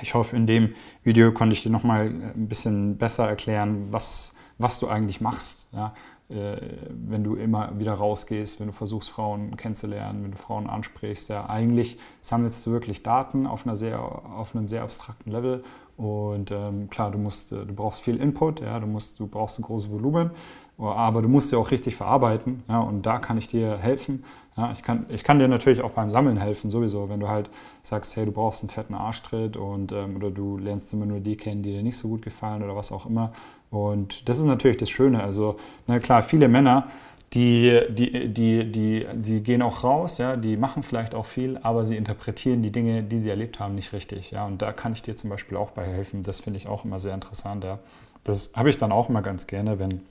ich 0.00 0.14
hoffe, 0.14 0.36
in 0.36 0.46
dem 0.46 0.74
Video 1.02 1.32
konnte 1.32 1.54
ich 1.54 1.62
dir 1.62 1.70
nochmal 1.70 2.06
äh, 2.06 2.32
ein 2.34 2.48
bisschen 2.48 2.96
besser 2.96 3.28
erklären, 3.28 3.88
was, 3.90 4.34
was 4.58 4.78
du 4.78 4.88
eigentlich 4.88 5.20
machst. 5.20 5.68
Ja? 5.72 5.94
Äh, 6.28 6.56
wenn 6.88 7.24
du 7.24 7.34
immer 7.34 7.78
wieder 7.78 7.94
rausgehst, 7.94 8.60
wenn 8.60 8.68
du 8.68 8.72
versuchst, 8.72 9.10
Frauen 9.10 9.56
kennenzulernen, 9.56 10.24
wenn 10.24 10.30
du 10.30 10.38
Frauen 10.38 10.68
ansprichst. 10.68 11.28
Ja, 11.28 11.48
eigentlich 11.48 11.98
sammelst 12.22 12.64
du 12.66 12.70
wirklich 12.70 13.02
Daten 13.02 13.46
auf, 13.46 13.66
einer 13.66 13.76
sehr, 13.76 14.00
auf 14.00 14.54
einem 14.54 14.68
sehr 14.68 14.82
abstrakten 14.82 15.30
Level. 15.30 15.62
Und 15.96 16.50
ähm, 16.50 16.88
klar, 16.90 17.10
du, 17.10 17.18
musst, 17.18 17.52
äh, 17.52 17.66
du 17.66 17.74
brauchst 17.74 18.00
viel 18.02 18.16
Input, 18.16 18.60
ja, 18.60 18.80
du, 18.80 18.86
musst, 18.86 19.20
du 19.20 19.26
brauchst 19.26 19.58
ein 19.58 19.62
großes 19.62 19.90
Volumen, 19.90 20.30
aber 20.78 21.22
du 21.22 21.28
musst 21.28 21.52
ja 21.52 21.58
auch 21.58 21.70
richtig 21.70 21.96
verarbeiten. 21.96 22.64
Ja, 22.68 22.80
und 22.80 23.02
da 23.06 23.18
kann 23.18 23.38
ich 23.38 23.46
dir 23.46 23.76
helfen. 23.76 24.24
Ja, 24.56 24.72
ich, 24.72 24.82
kann, 24.82 25.06
ich 25.08 25.24
kann 25.24 25.38
dir 25.38 25.48
natürlich 25.48 25.80
auch 25.80 25.92
beim 25.92 26.10
Sammeln 26.10 26.36
helfen, 26.36 26.70
sowieso. 26.70 27.08
Wenn 27.08 27.20
du 27.20 27.28
halt 27.28 27.48
sagst, 27.82 28.16
hey, 28.16 28.26
du 28.26 28.32
brauchst 28.32 28.62
einen 28.62 28.70
fetten 28.70 28.94
Arschtritt 28.94 29.56
und, 29.56 29.92
ähm, 29.92 30.16
oder 30.16 30.30
du 30.30 30.58
lernst 30.58 30.92
immer 30.92 31.06
nur 31.06 31.20
die 31.20 31.36
kennen, 31.36 31.62
die 31.62 31.72
dir 31.72 31.82
nicht 31.82 31.96
so 31.96 32.08
gut 32.08 32.22
gefallen 32.22 32.62
oder 32.62 32.76
was 32.76 32.92
auch 32.92 33.06
immer. 33.06 33.32
Und 33.70 34.28
das 34.28 34.38
ist 34.38 34.44
natürlich 34.44 34.76
das 34.76 34.90
Schöne. 34.90 35.22
Also, 35.22 35.56
na 35.86 35.98
klar, 35.98 36.22
viele 36.22 36.48
Männer, 36.48 36.88
die, 37.34 37.80
die, 37.88 38.28
die, 38.28 38.70
die, 38.70 39.06
die 39.14 39.42
gehen 39.42 39.62
auch 39.62 39.84
raus, 39.84 40.18
ja, 40.18 40.36
die 40.36 40.56
machen 40.56 40.82
vielleicht 40.82 41.14
auch 41.14 41.24
viel, 41.24 41.58
aber 41.62 41.84
sie 41.84 41.96
interpretieren 41.96 42.62
die 42.62 42.70
Dinge, 42.70 43.02
die 43.02 43.20
sie 43.20 43.30
erlebt 43.30 43.58
haben, 43.58 43.74
nicht 43.74 43.92
richtig. 43.94 44.32
Ja. 44.32 44.46
Und 44.46 44.60
da 44.60 44.72
kann 44.72 44.92
ich 44.92 45.02
dir 45.02 45.16
zum 45.16 45.30
Beispiel 45.30 45.56
auch 45.56 45.70
bei 45.70 45.86
helfen. 45.86 46.22
Das 46.22 46.40
finde 46.40 46.58
ich 46.58 46.68
auch 46.68 46.84
immer 46.84 46.98
sehr 46.98 47.14
interessant. 47.14 47.64
Ja. 47.64 47.78
Das 48.24 48.52
habe 48.54 48.68
ich 48.68 48.76
dann 48.76 48.92
auch 48.92 49.08
immer 49.08 49.22
ganz 49.22 49.46
gerne, 49.46 49.78
wenn 49.78 50.02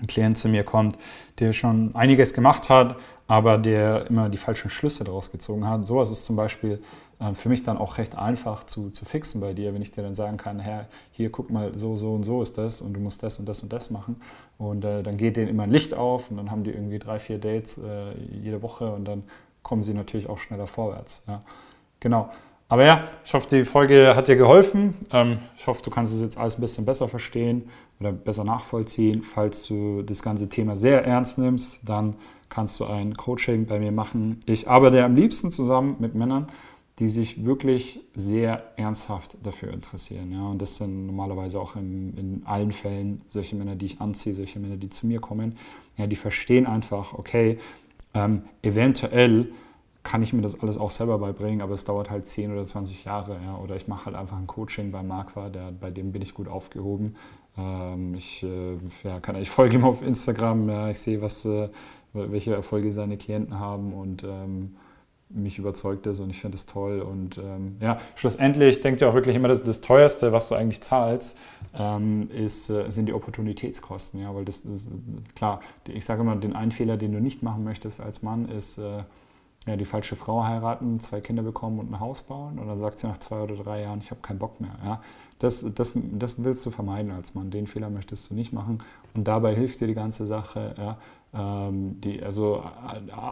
ein 0.00 0.06
Klient 0.08 0.38
zu 0.38 0.48
mir 0.48 0.64
kommt, 0.64 0.98
der 1.38 1.52
schon 1.52 1.94
einiges 1.94 2.34
gemacht 2.34 2.68
hat, 2.68 2.96
aber 3.28 3.58
der 3.58 4.06
immer 4.08 4.28
die 4.28 4.38
falschen 4.38 4.70
Schlüsse 4.70 5.04
daraus 5.04 5.30
gezogen 5.30 5.66
hat. 5.66 5.86
Sowas 5.86 6.10
ist 6.10 6.24
zum 6.24 6.34
Beispiel 6.34 6.82
für 7.34 7.48
mich 7.48 7.64
dann 7.64 7.78
auch 7.78 7.98
recht 7.98 8.16
einfach 8.16 8.64
zu, 8.64 8.90
zu 8.90 9.04
fixen 9.04 9.40
bei 9.40 9.52
dir, 9.52 9.74
wenn 9.74 9.82
ich 9.82 9.90
dir 9.90 10.02
dann 10.02 10.14
sagen 10.14 10.36
kann, 10.36 10.60
Herr, 10.60 10.86
hier 11.10 11.30
guck 11.30 11.50
mal, 11.50 11.76
so, 11.76 11.96
so 11.96 12.14
und 12.14 12.22
so 12.22 12.42
ist 12.42 12.58
das 12.58 12.80
und 12.80 12.92
du 12.92 13.00
musst 13.00 13.22
das 13.22 13.38
und 13.40 13.48
das 13.48 13.62
und 13.62 13.72
das 13.72 13.90
machen. 13.90 14.20
Und 14.56 14.84
äh, 14.84 15.02
dann 15.02 15.16
geht 15.16 15.36
denen 15.36 15.48
immer 15.48 15.64
ein 15.64 15.70
Licht 15.70 15.94
auf 15.94 16.30
und 16.30 16.36
dann 16.36 16.50
haben 16.50 16.62
die 16.62 16.70
irgendwie 16.70 16.98
drei, 16.98 17.18
vier 17.18 17.38
Dates 17.38 17.78
äh, 17.78 18.12
jede 18.42 18.62
Woche 18.62 18.92
und 18.92 19.04
dann 19.04 19.24
kommen 19.62 19.82
sie 19.82 19.94
natürlich 19.94 20.28
auch 20.28 20.38
schneller 20.38 20.68
vorwärts. 20.68 21.24
Ja. 21.26 21.42
Genau. 22.00 22.30
Aber 22.68 22.84
ja, 22.84 23.08
ich 23.24 23.32
hoffe, 23.32 23.48
die 23.48 23.64
Folge 23.64 24.14
hat 24.14 24.28
dir 24.28 24.36
geholfen. 24.36 24.94
Ähm, 25.10 25.38
ich 25.56 25.66
hoffe, 25.66 25.82
du 25.82 25.90
kannst 25.90 26.14
es 26.14 26.20
jetzt 26.20 26.36
alles 26.36 26.58
ein 26.58 26.60
bisschen 26.60 26.84
besser 26.84 27.08
verstehen 27.08 27.68
oder 27.98 28.12
besser 28.12 28.44
nachvollziehen. 28.44 29.22
Falls 29.22 29.66
du 29.66 30.02
das 30.02 30.22
ganze 30.22 30.48
Thema 30.48 30.76
sehr 30.76 31.04
ernst 31.04 31.38
nimmst, 31.38 31.80
dann 31.88 32.14
kannst 32.48 32.78
du 32.80 32.84
ein 32.84 33.14
Coaching 33.14 33.66
bei 33.66 33.78
mir 33.78 33.92
machen. 33.92 34.40
Ich 34.46 34.68
arbeite 34.68 35.02
am 35.02 35.16
liebsten 35.16 35.50
zusammen 35.50 35.96
mit 35.98 36.14
Männern, 36.14 36.46
die 36.98 37.08
sich 37.08 37.44
wirklich 37.44 38.00
sehr 38.14 38.72
ernsthaft 38.76 39.36
dafür 39.42 39.72
interessieren. 39.72 40.32
Ja? 40.32 40.48
Und 40.48 40.60
das 40.60 40.76
sind 40.76 41.06
normalerweise 41.06 41.60
auch 41.60 41.76
in, 41.76 42.16
in 42.16 42.42
allen 42.44 42.72
Fällen 42.72 43.22
solche 43.28 43.54
Männer, 43.54 43.76
die 43.76 43.86
ich 43.86 44.00
anziehe, 44.00 44.34
solche 44.34 44.58
Männer, 44.58 44.76
die 44.76 44.88
zu 44.88 45.06
mir 45.06 45.20
kommen. 45.20 45.56
Ja, 45.96 46.06
die 46.06 46.16
verstehen 46.16 46.66
einfach, 46.66 47.14
okay, 47.14 47.58
ähm, 48.14 48.42
eventuell 48.62 49.52
kann 50.02 50.22
ich 50.22 50.32
mir 50.32 50.42
das 50.42 50.60
alles 50.60 50.78
auch 50.78 50.90
selber 50.90 51.18
beibringen, 51.18 51.60
aber 51.60 51.74
es 51.74 51.84
dauert 51.84 52.10
halt 52.10 52.26
10 52.26 52.50
oder 52.52 52.64
20 52.64 53.04
Jahre. 53.04 53.38
Ja? 53.44 53.58
Oder 53.58 53.76
ich 53.76 53.86
mache 53.86 54.06
halt 54.06 54.16
einfach 54.16 54.38
ein 54.38 54.46
Coaching 54.46 54.90
bei 54.90 55.02
Marquardt, 55.02 55.54
der, 55.54 55.70
bei 55.70 55.90
dem 55.90 56.10
bin 56.10 56.22
ich 56.22 56.34
gut 56.34 56.48
aufgehoben. 56.48 57.14
Ähm, 57.56 58.14
ich, 58.14 58.42
äh, 58.42 58.76
ja, 59.04 59.20
kann, 59.20 59.36
ich 59.36 59.50
folge 59.50 59.76
ihm 59.76 59.84
auf 59.84 60.02
Instagram, 60.02 60.68
ja, 60.68 60.90
ich 60.90 60.98
sehe, 60.98 61.22
was, 61.22 61.44
äh, 61.44 61.68
welche 62.12 62.54
Erfolge 62.54 62.90
seine 62.90 63.18
Klienten 63.18 63.58
haben 63.60 63.92
und 63.92 64.24
ähm, 64.24 64.76
mich 65.30 65.58
überzeugt 65.58 66.06
ist 66.06 66.20
und 66.20 66.30
ich 66.30 66.40
finde 66.40 66.56
es 66.56 66.66
toll. 66.66 67.00
Und 67.00 67.38
ähm, 67.38 67.76
ja, 67.80 68.00
schlussendlich 68.14 68.80
denkt 68.80 69.00
ihr 69.00 69.08
auch 69.08 69.14
wirklich 69.14 69.36
immer, 69.36 69.48
dass 69.48 69.62
das 69.62 69.80
teuerste, 69.80 70.32
was 70.32 70.48
du 70.48 70.54
eigentlich 70.54 70.80
zahlst, 70.80 71.36
ähm, 71.74 72.30
ist, 72.30 72.70
äh, 72.70 72.90
sind 72.90 73.06
die 73.06 73.12
Opportunitätskosten. 73.12 74.20
Ja, 74.20 74.34
weil 74.34 74.44
das, 74.44 74.60
ist 74.60 74.90
klar, 75.34 75.60
ich 75.86 76.04
sage 76.04 76.22
immer, 76.22 76.36
den 76.36 76.54
einen 76.54 76.70
Fehler, 76.70 76.96
den 76.96 77.12
du 77.12 77.20
nicht 77.20 77.42
machen 77.42 77.64
möchtest 77.64 78.00
als 78.00 78.22
Mann, 78.22 78.48
ist 78.48 78.78
äh, 78.78 79.02
ja, 79.68 79.76
die 79.76 79.84
falsche 79.84 80.16
Frau 80.16 80.44
heiraten, 80.44 80.98
zwei 81.00 81.20
Kinder 81.20 81.42
bekommen 81.42 81.78
und 81.78 81.90
ein 81.90 82.00
Haus 82.00 82.22
bauen 82.22 82.58
und 82.58 82.66
dann 82.66 82.78
sagt 82.78 82.98
sie 82.98 83.06
nach 83.06 83.18
zwei 83.18 83.40
oder 83.40 83.56
drei 83.56 83.82
Jahren, 83.82 84.00
ich 84.00 84.10
habe 84.10 84.20
keinen 84.20 84.38
Bock 84.38 84.60
mehr. 84.60 84.76
Ja? 84.82 85.02
Das, 85.38 85.64
das, 85.74 85.92
das 85.94 86.42
willst 86.42 86.64
du 86.64 86.70
vermeiden 86.70 87.10
als 87.12 87.34
Mann. 87.34 87.50
Den 87.50 87.66
Fehler 87.66 87.90
möchtest 87.90 88.30
du 88.30 88.34
nicht 88.34 88.52
machen 88.52 88.82
und 89.14 89.28
dabei 89.28 89.54
hilft 89.54 89.80
dir 89.80 89.86
die 89.86 89.94
ganze 89.94 90.26
Sache. 90.26 90.74
Ja? 90.78 90.98
Ähm, 91.34 92.00
die, 92.00 92.22
also 92.22 92.62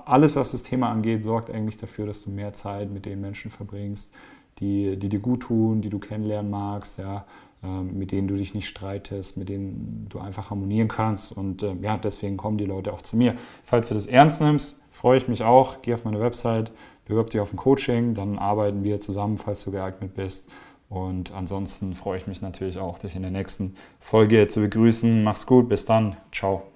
alles, 0.04 0.36
was 0.36 0.52
das 0.52 0.62
Thema 0.62 0.90
angeht, 0.90 1.24
sorgt 1.24 1.50
eigentlich 1.50 1.76
dafür, 1.76 2.06
dass 2.06 2.24
du 2.24 2.30
mehr 2.30 2.52
Zeit 2.52 2.90
mit 2.90 3.06
den 3.06 3.20
Menschen 3.20 3.50
verbringst, 3.50 4.12
die, 4.58 4.96
die 4.96 5.08
dir 5.08 5.20
gut 5.20 5.40
tun, 5.40 5.80
die 5.80 5.90
du 5.90 5.98
kennenlernen 5.98 6.50
magst, 6.50 6.98
ja? 6.98 7.24
Ähm, 7.62 7.98
mit 7.98 8.12
denen 8.12 8.28
du 8.28 8.36
dich 8.36 8.54
nicht 8.54 8.68
streitest, 8.68 9.38
mit 9.38 9.48
denen 9.48 10.06
du 10.10 10.18
einfach 10.18 10.50
harmonieren 10.50 10.88
kannst. 10.88 11.36
Und 11.36 11.62
äh, 11.62 11.74
ja, 11.80 11.96
deswegen 11.96 12.36
kommen 12.36 12.58
die 12.58 12.66
Leute 12.66 12.92
auch 12.92 13.02
zu 13.02 13.16
mir. 13.16 13.34
Falls 13.64 13.88
du 13.88 13.94
das 13.94 14.06
ernst 14.06 14.40
nimmst, 14.40 14.82
freue 14.92 15.16
ich 15.16 15.26
mich 15.26 15.42
auch. 15.42 15.80
Geh 15.82 15.94
auf 15.94 16.04
meine 16.04 16.20
Website, 16.20 16.70
bewirb 17.06 17.30
dich 17.30 17.40
auf 17.40 17.52
ein 17.52 17.56
Coaching, 17.56 18.14
dann 18.14 18.38
arbeiten 18.38 18.84
wir 18.84 19.00
zusammen, 19.00 19.38
falls 19.38 19.64
du 19.64 19.72
geeignet 19.72 20.14
bist. 20.14 20.50
Und 20.88 21.32
ansonsten 21.32 21.94
freue 21.94 22.18
ich 22.18 22.26
mich 22.26 22.42
natürlich 22.42 22.78
auch, 22.78 22.98
dich 22.98 23.16
in 23.16 23.22
der 23.22 23.30
nächsten 23.30 23.74
Folge 24.00 24.46
zu 24.48 24.60
begrüßen. 24.60 25.24
Mach's 25.24 25.46
gut, 25.46 25.68
bis 25.68 25.86
dann. 25.86 26.16
Ciao. 26.32 26.75